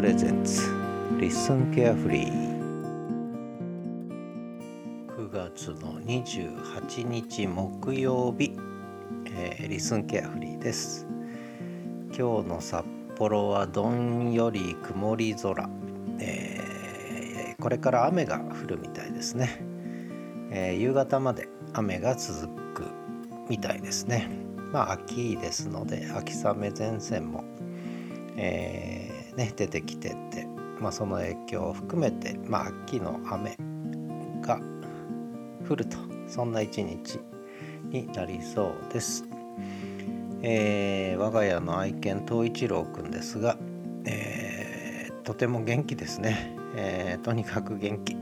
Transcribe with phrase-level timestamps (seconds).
[0.00, 0.62] プレゼンツ
[1.18, 2.30] リッスンケアフリー
[5.18, 8.56] 9月の28日木曜日、
[9.30, 11.06] えー、リッスンケアフリーです。
[12.18, 12.86] 今日の札
[13.18, 15.68] 幌はどんより曇り空、
[16.18, 19.62] えー、これから雨が降るみたいですね、
[20.50, 22.84] えー、夕方まで雨が続く
[23.50, 24.30] みたいですね。
[24.72, 27.44] まあ秋ですので秋雨前線も、
[28.38, 30.46] えー、ね、出てきてて、
[30.80, 33.56] まあ、その影響を含めて、まあ、秋の雨
[34.42, 34.60] が
[35.68, 35.98] 降ると。
[36.30, 37.18] そんな一日
[37.88, 39.24] になりそうです。
[40.42, 43.58] えー、我が家の愛犬東一郎くんですが、
[44.04, 48.16] えー、とても元気ですね、えー、とにかく元気。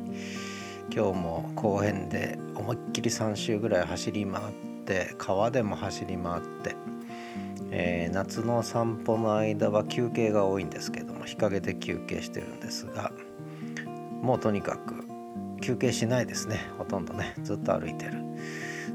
[0.90, 4.54] 今日も公園で思いっきり3周ぐらい走り回っ
[4.86, 6.74] て川でも走り回って、
[7.70, 13.12] え夏の散歩の間は休憩が多いんですけども日陰で休憩してるんですが
[14.22, 15.08] もうとにかく
[15.60, 16.60] 休憩しないですね。
[16.78, 17.34] ほとんどね。
[17.42, 18.12] ずっと歩いてる。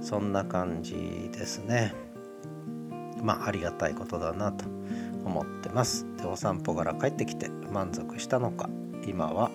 [0.01, 1.93] そんな感じですね。
[3.21, 4.65] まあありがたいことだなと
[5.25, 6.05] 思ってます。
[6.17, 8.69] でお散歩から帰ってきて満足したのか。
[9.05, 9.51] 今は、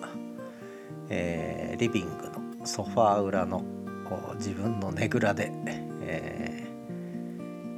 [1.09, 3.63] えー、リビングのソファー裏の
[4.35, 5.51] 自分のねぐらで、
[6.01, 6.67] え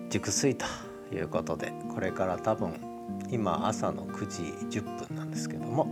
[0.07, 0.65] ー、熟睡と
[1.15, 2.79] いうことでこれから多分
[3.29, 4.27] 今朝の9
[4.69, 5.87] 時10分なんですけども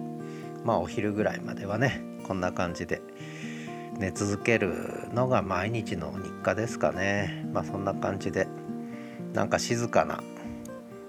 [0.64, 3.02] まあお昼ぐらいまではねこんな感じで
[3.98, 7.46] 寝続けるのが毎日の日課ですかね。
[7.52, 8.48] まあそんな感じで
[9.34, 10.24] なんか静かな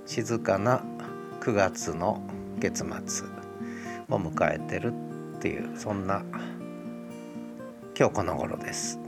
[0.06, 0.82] 静かな
[1.40, 2.20] 9月の
[2.58, 3.28] 月末
[4.08, 4.92] を迎えてる
[5.36, 6.22] っていうそんな
[7.98, 8.98] 今日この頃です、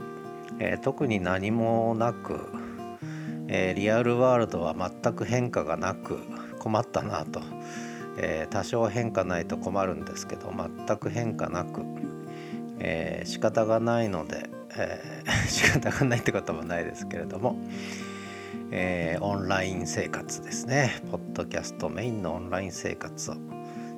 [0.59, 2.47] えー、特に何もなく、
[3.53, 6.17] え、リアルワールドは全く変化がなく
[6.59, 7.39] 困ったなと、
[8.17, 11.83] え、多少変化ないと困るんですけど全く変化なく、
[12.79, 17.55] えー、仕方がないので、えー、 仕方がないってこともないですけれども、
[18.71, 20.91] えー、オンライン生活ですね。
[21.11, 23.35] ポッドキャストメインのオンライン生活を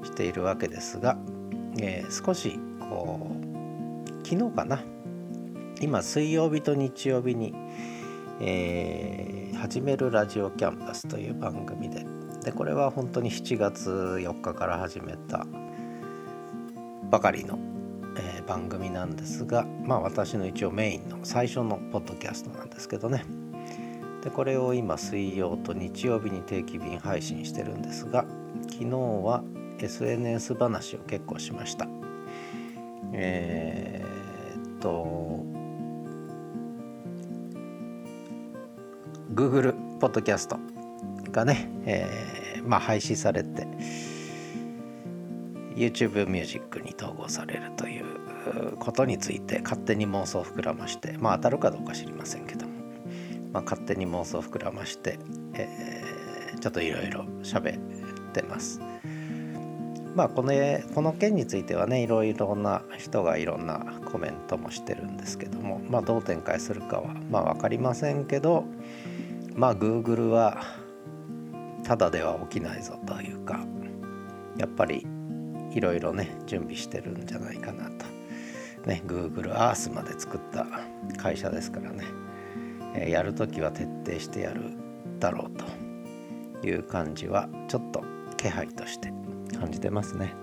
[0.03, 1.17] しているわけですが、
[1.79, 4.83] えー、少しこう昨日かな。
[5.81, 7.53] 今水曜日と日曜日に、
[8.39, 12.05] えー、始めるラジオキャンパスという番組で。
[12.43, 15.47] でこれは本当に7月4日から始めた
[17.09, 17.57] ばかりの、
[18.15, 23.25] えー、番組なんですがまあ私の一応メインの最初のポッドキャストなんですけどね。
[24.23, 28.23] でこれを今水曜と日曜日に定期便配信してるんですが
[28.69, 29.43] 昨日は
[29.79, 31.87] SNS 話を結構しました。
[33.13, 35.43] えー、っと
[39.33, 40.57] Google ポッドキャスト
[41.31, 43.67] がね、えー、まあ廃止されて
[45.75, 52.65] YouTube ミュージックに統合されるということについて勝手に妄想を膨らましてまあ当たるかどうか知りませんけど
[53.55, 55.17] まあ、勝手に妄想を膨らまして、
[55.53, 58.81] えー、ちょっといろいろ喋ってます。
[60.13, 60.51] まあこの
[60.93, 63.79] この件についてはねいろいろな人がいろんな
[64.11, 68.65] コメントもしてるんですけども、まあ、どう展開するかはまあ分かりませんけど
[69.55, 70.61] まあ Google は
[71.83, 73.65] ただでは起きないぞというか
[74.57, 75.05] やっぱり
[75.71, 78.05] いろいろね準備してるんじゃないかなと。
[78.85, 80.65] ね Google Earth まで作った
[81.17, 82.03] 会社ですからね。
[82.95, 84.71] えやる時は徹底してやる
[85.19, 88.03] だろうという感じはちょっと
[88.37, 89.11] 気配として
[89.59, 90.33] 感じてますね。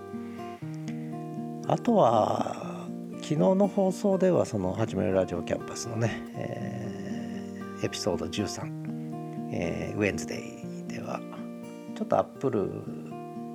[1.67, 2.87] あとは
[3.21, 8.82] 昨日の放送ではその「はじめるラジオキャンパス」のね、えー、エピソード13、
[9.55, 11.19] えー、ウェンズデイでは
[11.95, 12.71] ちょっとアップル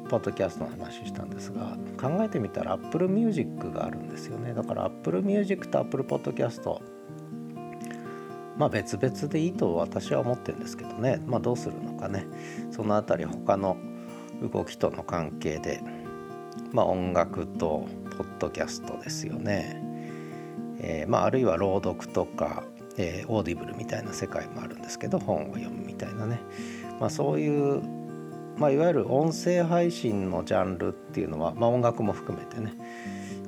[0.08, 4.54] ポッドキャストの話をしたんですが考えてみたら Apple Music があるんですよね。
[4.54, 6.62] だから Apple Music と Apple Podcast
[8.56, 11.20] まあ別々でいいと私は思ってるんですけどね。
[11.26, 12.26] まあどうするのかね。
[12.70, 13.76] その辺り他の
[14.40, 15.80] 動きとの関係で
[16.72, 17.86] まあ音楽と
[18.16, 19.82] ポッドキャストですよね、
[20.80, 22.62] えー、まああるいは朗読とか、
[22.98, 26.40] えー、オーディブルみたいな世界もあるんですけど本を読むみたいなね。
[27.00, 27.82] まあそういう
[28.58, 32.74] まあ、いわゆる音声配信のジャンルっていうのは、まあ、音楽も含めてね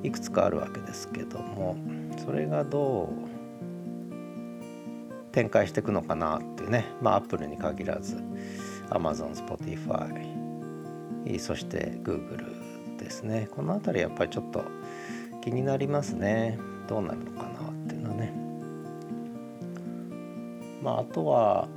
[0.03, 1.75] いくつかあるわけですけども
[2.23, 3.31] それがどう
[5.33, 8.15] 展開していくのかなっていうねまあアップルに限らず
[8.89, 10.41] Amazon、Spotify
[11.39, 13.47] そして Google ですね。
[13.51, 14.63] この辺りやっぱりちょっと
[15.41, 16.59] 気になりますね。
[16.87, 17.50] どうなるのかな。
[20.81, 21.67] まああとは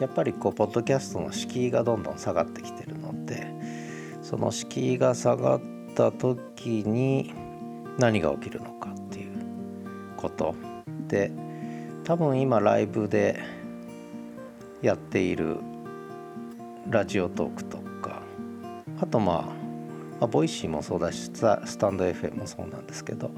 [0.00, 3.46] やっぱりこうポッドキャストの敷居がどんどん下がってきてるので
[4.22, 5.60] その敷居が下がっ
[5.94, 7.32] た時に
[7.98, 9.32] 何が起きるのかっていう
[10.16, 10.54] こと
[11.08, 11.32] で
[12.04, 13.42] 多分今ライブで
[14.82, 15.58] やっている
[16.88, 18.22] ラジオトークとか
[19.00, 19.57] あとまあ、
[20.20, 23.30] まあ、ボイシーもそうだしスタンド FM もそうなんですけど、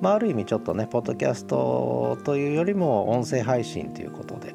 [0.00, 4.54] まあ、ある意味ちょっとねポッドキャストというよりも音声配信ということで、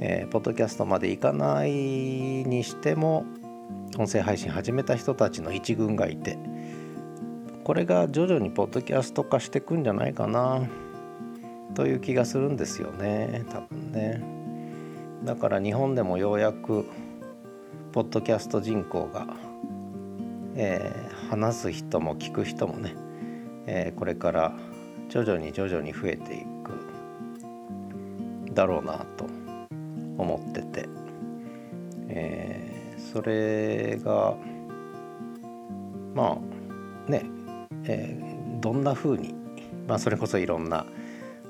[0.00, 3.24] えー、ポッドキャストまでいかないにしても
[3.98, 6.38] 音声配信始めた人たちの一群がいて
[7.64, 10.68] これが徐々にポッドキャスト化していくんじゃないかな
[11.74, 14.42] という気がするんですよね多分ね。
[15.24, 16.84] だから日本でもようやく
[17.92, 19.26] ポッドキャスト人口が、
[20.54, 22.94] えー、話す人も聞く人もね、
[23.66, 24.52] えー、これから
[25.08, 26.72] 徐々に徐々に増えていく
[28.54, 29.26] だろうなと
[30.18, 30.88] 思ってて、
[32.08, 34.34] えー、それが
[36.14, 37.24] まあね、
[37.84, 39.34] えー、どんな風に
[39.86, 40.86] まあそれこそいろんな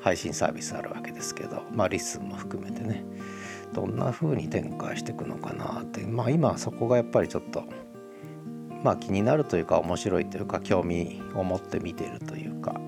[0.00, 3.04] 配信サービスあるわけですけど、まあ、リスンも含めてね
[3.72, 7.64] どんな風に展開していくのかなってまあ今そこがやっぱりちょっと
[8.82, 12.80] まあ気になるというか面白いというか興味を持って見てるというか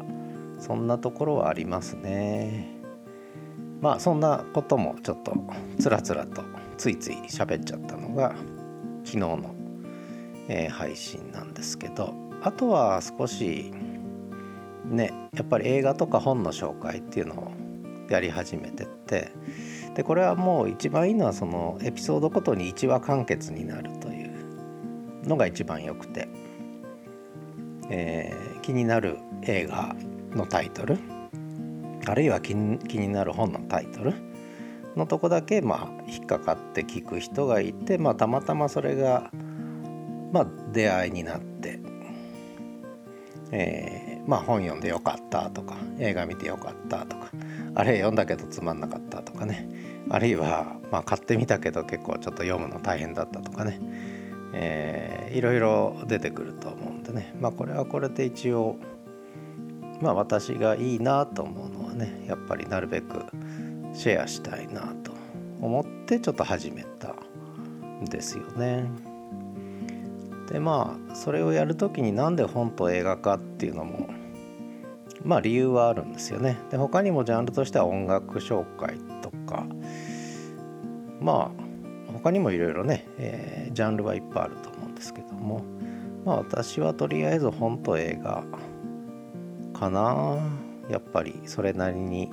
[0.59, 2.73] そんなところはありますね。
[3.81, 5.35] まあそんなこともちょっと
[5.79, 6.43] つらつらと
[6.79, 8.35] ついつい喋っちゃったのが
[9.05, 9.55] 昨日の、
[10.49, 13.73] えー、配信なんですけどあとは少し
[14.87, 17.53] ねやっぱり映画とか本の紹介っていうのを
[18.11, 19.33] やり始めてって
[19.95, 24.04] でこれはもう一番いいのはそのエピソードごとに1話完結になると
[25.25, 26.29] のが一番よくて、
[27.91, 29.95] えー、気になる映画
[30.33, 30.99] のタイトル。
[32.07, 34.15] あるいは気になる本のタイトル。
[34.97, 39.31] のとこだけまあ引っかかって聞く人がいて、まあ、たまたまそれが、
[40.33, 41.81] まあ、出会いになって、
[43.51, 47.31] えーまあ本読んでよかったとか映画見てよかったとか
[47.75, 49.69] あれ読んだけどつまんなかったとかね。
[50.11, 53.81] あるいはま買ってみたけど結構ちょっと読むの大変だったとかね、
[54.57, 58.77] えー、いろいろ出てくると思うんでねまあこれはこれで一応
[60.01, 63.25] まあ私がいいなと思うのはねやっぱりなるべく
[63.93, 65.13] シェアしたいなと
[65.61, 67.15] 思ってちょっと始めた
[68.03, 68.89] んですよね。
[70.51, 74.09] でまあそれをやる時になんで本と映画かっていうのも
[75.25, 76.59] まあ理由はあるんですよね。
[76.71, 79.67] で他にもジャンルとしては音楽紹介とか
[81.21, 81.64] まあ
[82.25, 85.63] 他にもいろいろね、えー、ジャンルはいっぱいあると思うんですけども
[86.25, 88.45] まあ私はとりあえず本と映画
[89.75, 90.39] かな。
[90.89, 92.31] やっぱりそれなりに、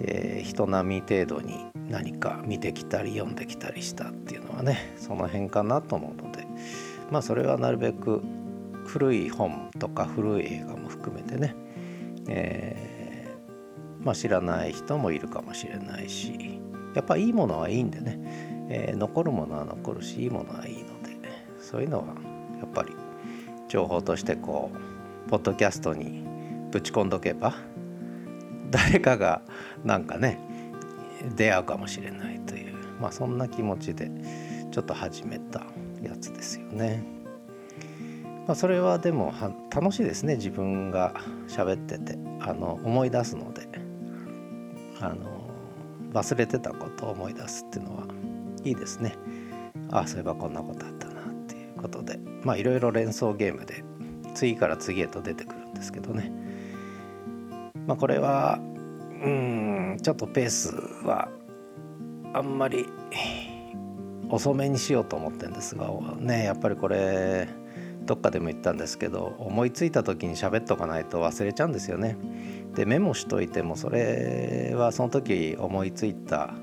[0.00, 6.46] えー、人並み程度に何か見てきたり読んできたりしたっていうのはねその辺かなと思うので
[7.10, 8.22] まあそれはなるべく
[8.84, 11.56] 古い本とか古い映画も含めてね、
[12.28, 16.60] えー、まあ、知らない人もいるかもしれないし
[16.94, 21.16] やっぱいいものはいいんでね、えー、残るものは残るしいいものはいいので
[21.60, 22.06] そういうのは
[22.58, 22.94] やっぱり
[23.68, 24.70] 情報としてこ
[25.26, 26.24] うポッドキャストに
[26.70, 27.54] ぶち込んどけば
[28.70, 29.42] 誰かが
[29.84, 30.38] なんかね
[31.36, 34.10] 出会うかもしれないというまあそんな気持ちで
[34.70, 35.66] ちょっと始めた
[36.02, 37.16] やつですよね。
[38.46, 39.32] まあ、それはでも
[39.74, 41.14] 楽しいですね自分が
[41.48, 43.68] 喋っててあの思い出すので
[45.00, 45.50] あの
[46.12, 48.04] 忘れてたことを思い出すっていうのは
[48.66, 49.14] いいですね。
[49.90, 53.84] ああそういえばこんなことあったなっていうことでまあいろいろ連想ゲームで
[54.34, 56.32] 次から次へと出てくるんですけどね。
[57.86, 58.58] まあこれは
[59.22, 60.74] うんちょっとペース
[61.06, 61.28] は
[62.32, 62.86] あんまり
[64.28, 67.48] 遅めにしようと思ってんですがねやっぱりこれ
[68.04, 72.16] どっかでも言ったんですけど思いついた時に喋っとかないと忘れちゃうんですよね。
[72.74, 76.54] でメモしといてもそれはその時思いついた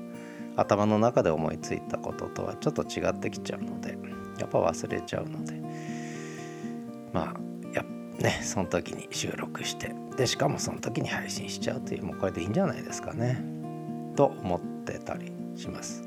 [0.56, 3.98] 頭の中で思いついたこととはちょっと違ってきちゃうので
[4.38, 5.54] やっぱ忘れちゃうので。
[7.12, 7.34] まあ
[7.72, 7.84] や
[8.18, 13.42] ねその時に収録してでしかもその時に配信しちゃうというもうこれでいいんじゃないですかね。
[14.16, 16.02] と思ってたりします。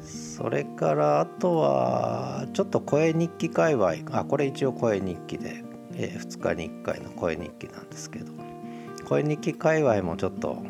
[0.00, 5.62] それからあとはちょっと声日記界隈あこれ一応声日記で、
[5.94, 8.40] えー、2日に1回の声日記なんですけど。
[9.10, 10.62] 声日記界隈もちょっと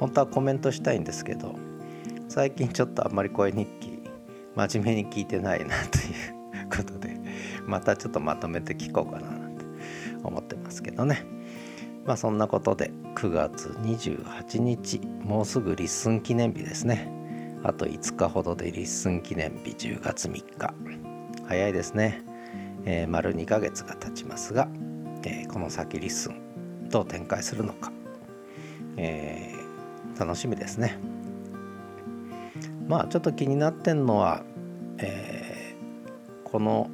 [0.00, 1.54] 本当はコメントしたいんですけど
[2.28, 4.02] 最近ちょっとあんまり声日記
[4.54, 6.00] 真面目に聞いてないなとい
[6.62, 7.16] うことで
[7.66, 9.64] またちょっとまとめて聞こうかななんて
[10.24, 11.24] 思ってますけどね。
[12.04, 17.10] まあそんなことで9月28日もうすぐ LISTEN記念日ですね。
[17.64, 20.74] あと5日ほどで LISTEN記念日10月3日。
[21.46, 22.22] 早いですね、
[22.84, 24.68] えー、丸2ヶ月が経ちますが、
[25.24, 27.92] えー、この先 LISTEN どう展開するのか、
[28.96, 30.98] えー、楽しみですね。
[32.88, 34.42] まあちょっと気になってんのは、
[34.98, 36.88] えー、この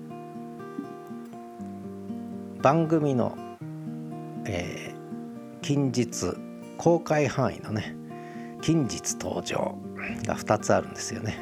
[2.62, 3.36] 番組の、
[4.46, 6.34] えー、近日
[6.78, 7.94] 公開範囲のね
[8.62, 9.74] 近日登場
[10.24, 11.36] が2つあるんですよね。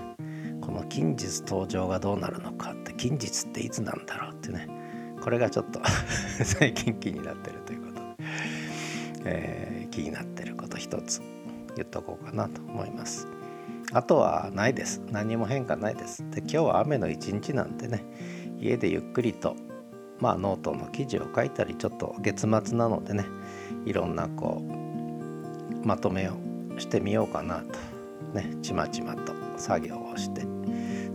[0.61, 4.69] この近日登場がどうなるのかって近日っていつなんだろうってね。
[5.23, 5.81] これがちょっと
[6.45, 8.01] 最近気になってるということ。
[8.01, 8.05] で、
[9.27, 11.21] えー、気になってること一つ
[11.77, 13.29] 言っとこうかなと思います。
[13.93, 15.03] あとはないです。
[15.11, 16.25] 何も変化ないです。
[16.31, 18.05] で今日は雨の一日なんでね。
[18.59, 19.57] 家でゆっくりと
[20.19, 23.25] まあノートの記事を書いたりちょっと月末なのでね。
[23.85, 24.63] いろんなこ
[25.83, 26.35] うまとめを
[26.79, 27.79] してみようかなと。
[28.35, 30.43] ねちまちまと作業をして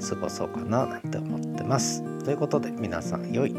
[0.10, 2.04] 過ごそうかななんて思ってます。
[2.24, 3.56] ということで皆さん良い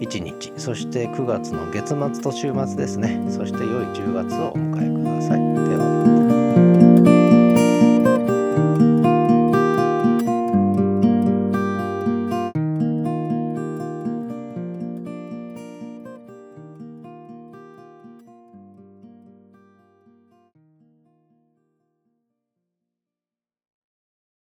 [0.00, 0.52] 一日。
[0.56, 3.24] そして9月の月末と週末ですね。
[3.30, 5.55] そして良い10月をお迎えください。